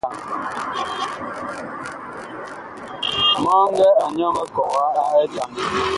Mɔŋgɛ 3.43 3.87
a 4.03 4.05
nyɔŋ 4.15 4.35
ekɔga 4.43 4.81
a 5.01 5.03
etaŋ. 5.23 5.49